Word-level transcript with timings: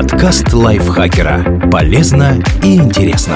Подкаст 0.00 0.52
лайфхакера. 0.52 1.68
Полезно 1.72 2.40
и 2.62 2.76
интересно. 2.76 3.34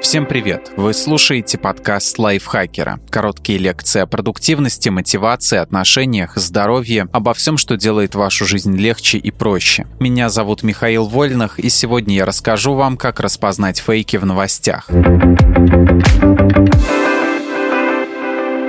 Всем 0.00 0.24
привет! 0.24 0.70
Вы 0.76 0.94
слушаете 0.94 1.58
подкаст 1.58 2.16
лайфхакера. 2.16 3.00
Короткие 3.10 3.58
лекции 3.58 3.98
о 3.98 4.06
продуктивности, 4.06 4.88
мотивации, 4.88 5.58
отношениях, 5.58 6.36
здоровье, 6.36 7.08
обо 7.12 7.34
всем, 7.34 7.56
что 7.56 7.76
делает 7.76 8.14
вашу 8.14 8.46
жизнь 8.46 8.76
легче 8.76 9.18
и 9.18 9.32
проще. 9.32 9.88
Меня 9.98 10.30
зовут 10.30 10.62
Михаил 10.62 11.06
Вольных, 11.06 11.58
и 11.58 11.68
сегодня 11.70 12.14
я 12.14 12.24
расскажу 12.24 12.74
вам, 12.74 12.96
как 12.96 13.18
распознать 13.18 13.80
фейки 13.80 14.16
в 14.16 14.24
новостях. 14.24 14.88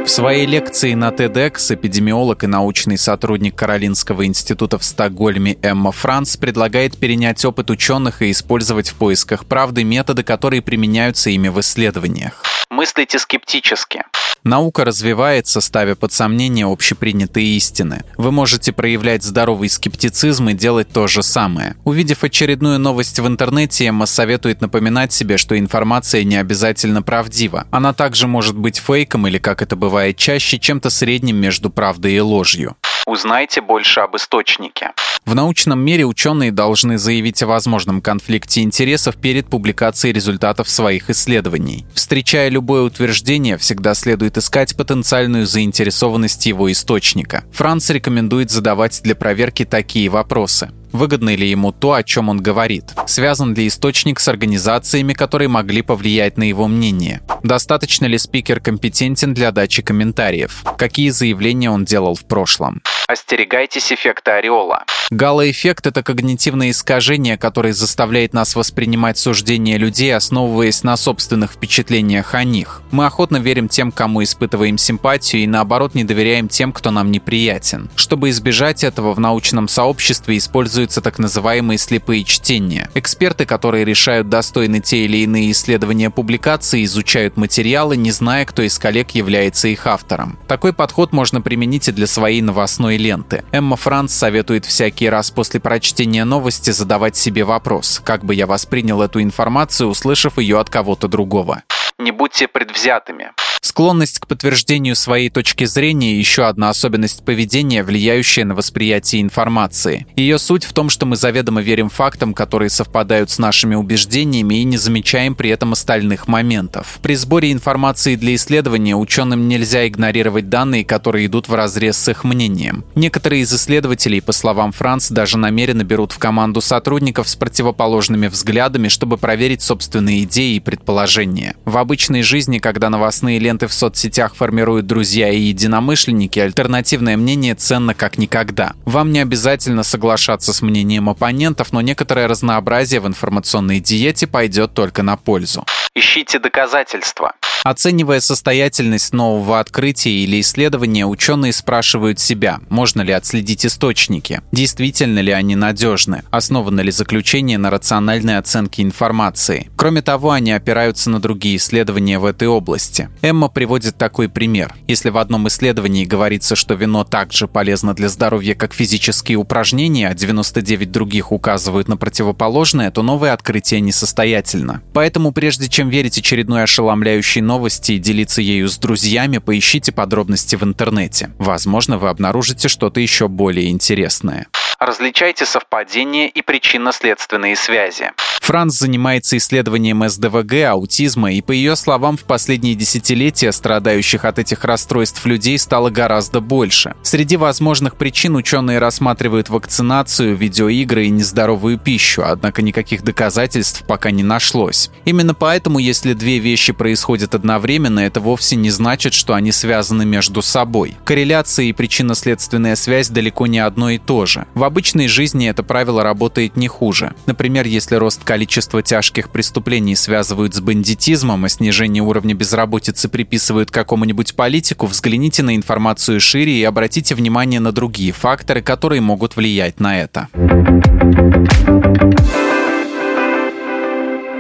В 0.10 0.12
своей 0.12 0.48
лекции 0.48 0.96
на 0.96 1.10
TEDx 1.12 1.76
эпидемиолог 1.76 2.44
и 2.44 2.48
научный 2.48 2.98
сотрудник 2.98 3.56
Каролинского 3.56 4.26
института 4.26 4.80
в 4.80 4.84
Стокгольме 4.84 5.60
Эмма 5.62 5.92
Франц 5.92 6.36
предлагает 6.36 6.98
перенять 6.98 7.46
опыт 7.46 7.70
ученых 7.70 8.24
и 8.24 8.32
использовать 8.32 8.90
в 8.90 8.96
поисках 8.96 9.46
правды 9.46 9.84
методы, 9.84 10.24
которые 10.24 10.64
применяются 10.64 11.30
ими 11.30 11.50
в 11.50 11.60
исследованиях. 11.60 12.44
Мыслите 12.72 13.20
скептически. 13.20 14.04
Наука 14.44 14.86
развивается, 14.86 15.62
ставя 15.62 15.96
под 15.96 16.14
сомнение 16.14 16.66
общепринятые 16.66 17.58
истины. 17.58 18.04
Вы 18.18 18.32
можете 18.32 18.72
проявлять 18.72 19.24
здоровый 19.24 19.70
скептицизм 19.70 20.50
и 20.50 20.54
делать 20.54 20.90
то 20.90 21.08
же 21.08 21.24
самое. 21.24 21.76
Увидев 21.84 22.24
очередную 22.24 22.80
новость 22.80 23.20
в 23.20 23.28
интернете, 23.28 23.88
Эмма 23.88 24.06
советует 24.06 24.62
напоминать 24.62 25.12
себе, 25.14 25.38
что 25.38 25.58
информация 25.58 26.24
не 26.24 26.38
обязательно 26.38 27.02
правдива. 27.02 27.68
Она 27.72 27.94
также 27.94 28.28
может 28.28 28.58
быть 28.58 28.78
фейком 28.78 29.28
или, 29.28 29.38
как 29.38 29.62
это 29.62 29.76
бывает 29.76 30.18
чаще, 30.18 30.60
чем-то 30.60 30.90
средним 30.90 31.38
между 31.38 31.70
правдой 31.70 32.14
и 32.14 32.20
ложью. 32.20 32.76
Узнайте 33.10 33.62
больше 33.62 34.02
об 34.02 34.16
источнике. 34.16 34.92
В 35.26 35.34
научном 35.34 35.80
мире 35.80 36.06
ученые 36.06 36.52
должны 36.52 37.00
заявить 37.00 37.42
о 37.42 37.48
возможном 37.48 38.02
конфликте 38.02 38.62
интересов 38.62 39.16
перед 39.16 39.50
публикацией 39.50 40.14
результатов 40.14 40.70
своих 40.70 41.10
исследований. 41.10 41.88
Встречая 41.96 42.50
любое 42.50 42.84
утверждение, 42.84 43.58
всегда 43.58 43.96
следует 43.96 44.38
искать 44.38 44.78
потенциальную 44.78 45.48
заинтересованность 45.48 46.46
его 46.46 46.72
источника. 46.72 47.46
Франц 47.52 47.90
рекомендует 47.90 48.52
задавать 48.52 49.02
для 49.02 49.16
проверки 49.16 49.66
такие 49.66 50.08
вопросы. 50.10 50.70
Выгодно 50.92 51.36
ли 51.36 51.48
ему 51.48 51.72
то, 51.72 51.94
о 51.94 52.04
чем 52.04 52.30
он 52.30 52.42
говорит? 52.42 52.86
Связан 53.06 53.54
ли 53.54 53.68
источник 53.68 54.20
с 54.20 54.28
организациями, 54.28 55.14
которые 55.14 55.48
могли 55.48 55.82
повлиять 55.82 56.38
на 56.38 56.44
его 56.44 56.68
мнение? 56.68 57.22
Достаточно 57.44 58.06
ли 58.06 58.18
спикер 58.18 58.60
компетентен 58.60 59.34
для 59.34 59.52
дачи 59.52 59.82
комментариев? 59.82 60.64
Какие 60.78 61.10
заявления 61.10 61.70
он 61.70 61.86
делал 61.86 62.16
в 62.16 62.26
прошлом? 62.26 62.82
Остерегайтесь 63.08 63.92
эффекта 63.92 64.36
ореола. 64.36 64.84
Галлоэффект– 65.10 65.88
это 65.88 66.04
когнитивное 66.04 66.70
искажение, 66.70 67.40
которое 67.40 67.74
заставляет 67.74 68.34
нас 68.34 68.56
воспринимать 68.56 69.18
суждения 69.18 69.78
людей, 69.78 70.16
основываясь 70.16 70.84
на 70.84 70.96
собственных 70.96 71.54
впечатлениях 71.54 72.36
о 72.36 72.44
них. 72.44 72.84
Мы 72.92 73.08
охотно 73.08 73.38
верим 73.38 73.68
тем, 73.68 73.92
кому 73.92 74.22
испытываем 74.22 74.78
симпатию, 74.78 75.42
и 75.42 75.48
наоборот 75.48 75.96
не 75.96 76.04
доверяем 76.04 76.48
тем, 76.48 76.72
кто 76.72 76.92
нам 76.92 77.10
неприятен. 77.10 77.90
Чтобы 77.96 78.30
избежать 78.30 78.84
этого, 78.84 79.16
в 79.16 79.20
научном 79.20 79.68
сообществе 79.68 80.38
используются 80.80 81.02
так 81.02 81.20
называемые 81.20 81.78
слепые 81.78 82.24
чтения. 82.24 82.90
Эксперты, 82.96 83.46
которые 83.46 83.84
решают, 83.84 84.30
достойны 84.30 84.80
те 84.80 85.06
или 85.06 85.18
иные 85.18 85.52
исследования 85.52 86.10
публикации, 86.10 86.86
изучают 86.86 87.36
материалы, 87.36 87.98
не 87.98 88.12
зная, 88.12 88.46
кто 88.46 88.62
из 88.62 88.80
коллег 88.80 89.12
является 89.12 89.68
их 89.68 89.86
автором. 89.88 90.38
Такой 90.48 90.72
подход 90.72 91.12
можно 91.12 91.42
применить 91.42 91.90
и 91.90 91.92
для 91.92 92.08
своей 92.08 92.42
новостной 92.42 92.98
ленты. 92.98 93.44
Эмма 93.52 93.76
Франц 93.76 94.14
советует 94.14 94.66
всякий 94.66 95.10
раз 95.10 95.32
после 95.32 95.60
прочтения 95.60 96.24
новости 96.24 96.72
задавать 96.72 97.18
себе 97.18 97.44
вопрос, 97.44 98.02
как 98.04 98.24
бы 98.24 98.34
я 98.34 98.48
воспринял 98.48 99.02
эту 99.02 99.22
информацию, 99.22 99.90
услышав 99.90 100.38
ее 100.38 100.60
от 100.60 100.70
кого-то 100.70 101.08
другого. 101.10 101.64
Не 101.98 102.12
будьте 102.12 102.48
предвзятыми. 102.48 103.32
Склонность 103.62 104.20
к 104.20 104.28
подтверждению 104.28 104.96
своей 104.96 105.30
точки 105.30 105.66
зрения– 105.66 106.18
еще 106.20 106.48
одна 106.48 106.70
особенность 106.70 107.24
поведения, 107.24 107.84
влияющая 107.84 108.46
на 108.46 108.56
восприятие 108.56 109.22
информации. 109.22 110.08
Ее 110.16 110.40
суть 110.40 110.64
в 110.64 110.74
том, 110.74 110.90
что 110.90 111.06
мы 111.06 111.16
заведомо 111.16 111.62
верим 111.62 111.90
фактам, 111.90 112.34
которые 112.34 112.70
совпадают 112.70 113.30
с 113.30 113.38
нашими 113.38 113.76
убеждениями 113.76 114.56
и 114.56 114.64
не 114.64 114.78
замечаем 114.78 115.36
при 115.36 115.50
этом 115.50 115.74
остальных 115.74 116.28
моментов. 116.28 117.00
При 117.02 117.16
сборе 117.16 117.52
информации 117.52 118.16
для 118.16 118.36
исследования 118.36 118.96
ученым 118.96 119.48
нельзя 119.48 119.88
игнорировать 119.88 120.50
данные, 120.50 120.86
которые 120.86 121.28
идут 121.28 121.48
в 121.48 121.54
разрез 121.54 121.98
с 121.98 122.10
их 122.10 122.24
мнением. 122.24 122.86
Некоторые 122.96 123.44
из 123.44 123.54
исследователей, 123.54 124.22
по 124.22 124.32
словам 124.32 124.72
Франц, 124.72 125.10
даже 125.10 125.38
намеренно 125.38 125.84
берут 125.84 126.12
в 126.12 126.18
команду 126.18 126.62
сотрудников 126.62 127.28
с 127.28 127.36
противоположными 127.36 128.28
взглядами, 128.28 128.88
чтобы 128.88 129.18
проверить 129.18 129.62
собственные 129.62 130.24
идеи 130.24 130.56
и 130.56 130.60
предположения. 130.60 131.56
В 131.66 131.78
обычной 131.78 132.24
жизни, 132.24 132.60
когда 132.60 132.90
новостные 132.90 133.40
ленты 133.40 133.49
в 133.58 133.74
соцсетях 133.74 134.36
формируют 134.36 134.86
друзья 134.86 135.30
и 135.30 135.40
единомышленники, 135.40 136.40
альтернативное 136.40 137.18
мнение 137.18 137.56
ценно 137.56 137.94
как 137.94 138.18
никогда. 138.18 138.74
Вам 138.86 139.12
не 139.12 139.20
обязательно 139.20 139.84
соглашаться 139.84 140.54
с 140.54 140.62
мнением 140.62 141.10
оппонентов, 141.10 141.74
но 141.74 141.82
некоторое 141.82 142.28
разнообразие 142.28 143.00
в 143.00 143.08
информационной 143.08 143.80
диете 143.80 144.28
пойдет 144.28 144.74
только 144.74 145.04
на 145.04 145.18
пользу. 145.18 145.66
Ищите 145.96 146.40
доказательства. 146.40 147.34
Оценивая 147.70 148.20
состоятельность 148.20 149.14
нового 149.14 149.60
открытия 149.60 150.10
или 150.10 150.42
исследования, 150.42 151.06
ученые 151.06 151.54
спрашивают 151.54 152.20
себя, 152.20 152.62
можно 152.70 153.02
ли 153.02 153.14
отследить 153.14 153.64
источники, 153.64 154.42
действительно 154.52 155.20
ли 155.20 155.32
они 155.32 155.56
надежны, 155.56 156.24
основано 156.32 156.82
ли 156.82 156.90
заключение 156.90 157.60
на 157.60 157.70
рациональной 157.70 158.40
оценке 158.40 158.82
информации. 158.82 159.70
Кроме 159.76 160.02
того, 160.02 160.32
они 160.32 160.52
опираются 160.52 161.12
на 161.12 161.20
другие 161.20 161.58
исследования 161.58 162.18
в 162.18 162.26
этой 162.26 162.48
области. 162.48 163.10
Эмма 163.22 163.50
приводит 163.50 164.00
такой 164.00 164.30
пример. 164.30 164.74
Если 164.88 165.12
в 165.12 165.20
одном 165.20 165.48
исследовании 165.48 166.06
говорится, 166.06 166.56
что 166.56 166.74
вино 166.74 167.04
также 167.04 167.48
полезно 167.48 167.94
для 167.94 168.10
здоровья, 168.10 168.56
как 168.56 168.74
физические 168.74 169.38
упражнения, 169.38 170.10
а 170.10 170.16
99 170.16 170.90
других 170.90 171.32
указывают 171.32 171.88
на 171.88 171.98
противоположное, 171.98 172.90
то 172.90 173.04
новое 173.04 173.32
открытие 173.32 173.82
несостоятельно. 173.82 174.82
Поэтому 174.92 175.32
прежде 175.32 175.70
чем 175.70 175.90
верить 175.90 176.18
очередной 176.18 176.64
ошеломляющей 176.64 177.42
новости 177.60 177.92
и 177.92 177.98
делиться 177.98 178.42
ею 178.42 178.70
с 178.70 178.78
друзьями, 178.78 179.40
поищите 179.40 179.92
подробности 179.92 180.56
в 180.56 180.64
интернете. 180.64 181.32
Возможно, 181.40 181.98
вы 181.98 182.08
обнаружите 182.08 182.70
что-то 182.70 183.02
еще 183.02 183.28
более 183.28 183.70
интересное. 183.70 184.48
Различайте 184.80 185.46
совпадения 185.46 186.28
и 186.28 186.42
причинно-следственные 186.42 187.58
связи. 187.58 188.12
Франц 188.40 188.80
занимается 188.80 189.38
исследованием 189.38 190.08
СДВГ, 190.08 190.70
аутизма, 190.70 191.34
и 191.34 191.42
по 191.42 191.52
ее 191.52 191.76
словам, 191.76 192.18
в 192.18 192.24
последние 192.24 192.76
десятилетия 192.76 193.52
страдающих 193.52 194.26
от 194.26 194.40
этих 194.40 194.64
расстройств 194.64 195.24
людей 195.26 195.60
стало 195.60 195.90
гораздо 195.90 196.40
больше. 196.40 196.96
Среди 197.04 197.36
возможных 197.36 197.96
причин 197.96 198.36
ученые 198.36 198.80
рассматривают 198.80 199.50
вакцинацию, 199.50 200.36
видеоигры 200.36 201.06
и 201.06 201.10
нездоровую 201.10 201.78
пищу, 201.78 202.24
однако 202.26 202.62
никаких 202.62 203.04
доказательств 203.04 203.84
пока 203.86 204.10
не 204.10 204.24
нашлось. 204.24 204.90
Именно 205.06 205.36
поэтому, 205.36 205.78
если 205.78 206.14
две 206.14 206.40
вещи 206.40 206.74
происходят 206.74 207.36
одновременно, 207.36 208.00
это 208.00 208.20
вовсе 208.22 208.56
не 208.56 208.72
значит, 208.72 209.14
что 209.14 209.34
они 209.34 209.52
связаны 209.52 210.06
между 210.06 210.42
собой. 210.42 210.96
Корреляция 211.04 211.66
и 211.66 211.74
причинно-следственная 211.74 212.76
связь 212.76 213.10
далеко 213.10 213.46
не 213.46 213.60
одно 213.60 213.92
и 213.92 214.00
то 214.00 214.26
же. 214.26 214.48
В 214.56 214.64
обычной 214.70 215.08
жизни 215.08 215.50
это 215.50 215.64
правило 215.64 216.04
работает 216.04 216.56
не 216.56 216.68
хуже. 216.68 217.14
Например, 217.26 217.66
если 217.66 217.96
рост 217.96 218.24
количества 218.24 218.82
тяжких 218.82 219.30
преступлений 219.30 219.96
связывают 219.96 220.54
с 220.54 220.62
бандитизмом, 220.62 221.44
а 221.44 221.50
снижение 221.50 222.04
уровня 222.04 222.36
безработицы 222.36 223.10
приписывают 223.10 223.72
какому-нибудь 223.72 224.36
политику, 224.36 224.86
взгляните 224.86 225.44
на 225.44 225.56
информацию 225.56 226.22
шире 226.22 226.54
и 226.54 226.64
обратите 226.64 227.16
внимание 227.16 227.60
на 227.60 227.72
другие 227.72 228.14
факторы, 228.14 228.62
которые 228.62 229.02
могут 229.02 229.36
влиять 229.36 229.80
на 229.80 230.00
это. 230.00 230.28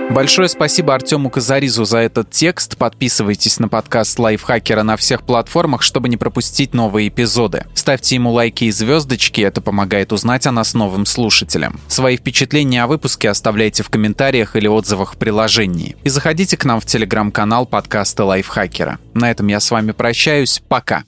Большое 0.09 0.50
спасибо 0.50 0.95
Артему 0.95 1.29
Казаризу 1.29 1.85
за 1.85 2.00
этот 2.00 2.31
текст. 2.31 2.77
Подписывайтесь 2.77 3.59
на 3.59 3.69
подкаст 3.69 4.17
Лайфхакера 4.17 4.81
на 4.81 4.97
всех 4.97 5.21
платформах, 5.21 5.83
чтобы 5.83 6.09
не 6.09 6.17
пропустить 6.17 6.73
новые 6.73 7.09
эпизоды. 7.09 7.65
Ставьте 7.75 8.15
ему 8.15 8.31
лайки 8.31 8.65
и 8.65 8.71
звездочки, 8.71 9.41
это 9.41 9.61
помогает 9.61 10.11
узнать 10.11 10.47
о 10.47 10.51
нас 10.51 10.73
новым 10.73 11.06
слушателям. 11.06 11.79
Свои 11.88 12.17
впечатления 12.17 12.83
о 12.83 12.88
выпуске 12.88 13.29
оставляйте 13.29 13.83
в 13.83 13.89
комментариях 13.89 14.56
или 14.56 14.67
отзывах 14.67 15.13
в 15.13 15.17
приложении. 15.17 15.95
И 16.03 16.09
заходите 16.09 16.57
к 16.57 16.65
нам 16.65 16.79
в 16.79 16.85
телеграм-канал 16.85 17.67
подкаста 17.67 18.25
Лайфхакера. 18.25 18.97
На 19.13 19.29
этом 19.29 19.47
я 19.47 19.59
с 19.59 19.69
вами 19.69 19.91
прощаюсь. 19.91 20.61
Пока. 20.67 21.03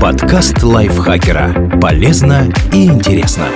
Подкаст 0.00 0.62
Лайфхакера. 0.62 1.78
Полезно 1.80 2.52
и 2.72 2.86
интересно. 2.86 3.48